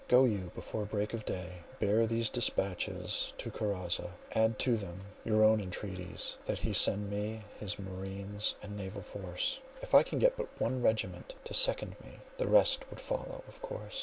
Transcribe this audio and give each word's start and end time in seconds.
Go 0.07 0.23
you 0.23 0.49
before 0.55 0.85
break 0.85 1.13
of 1.13 1.25
day, 1.25 1.59
bear 1.79 2.07
these 2.07 2.31
dispatches 2.31 3.33
to 3.37 3.51
Karazza, 3.51 4.13
add 4.31 4.57
to 4.57 4.75
them 4.75 5.01
your 5.23 5.43
own 5.43 5.61
entreaties 5.61 6.37
that 6.45 6.57
he 6.57 6.73
send 6.73 7.11
me 7.11 7.43
his 7.59 7.77
marines 7.77 8.55
and 8.63 8.75
naval 8.75 9.03
force; 9.03 9.59
if 9.83 9.93
I 9.93 10.01
can 10.01 10.17
get 10.17 10.35
but 10.37 10.47
one 10.59 10.81
regiment 10.81 11.35
to 11.43 11.53
second 11.53 11.95
me, 12.03 12.13
the 12.37 12.47
rest 12.47 12.89
would 12.89 12.99
follow 12.99 13.43
of 13.47 13.61
course. 13.61 13.99